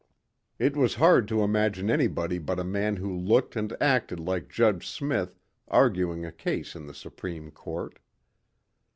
It 0.57 0.75
was 0.75 0.95
hard 0.95 1.27
to 1.27 1.43
imagine 1.43 1.91
anybody 1.91 2.39
but 2.39 2.59
a 2.59 2.63
man 2.63 2.95
who 2.95 3.15
looked 3.15 3.55
and 3.55 3.71
acted 3.79 4.19
like 4.19 4.49
Judge 4.49 4.87
Smith 4.89 5.37
arguing 5.67 6.25
a 6.25 6.31
case 6.31 6.75
in 6.75 6.87
the 6.87 6.95
Supreme 6.95 7.51
Court. 7.51 7.99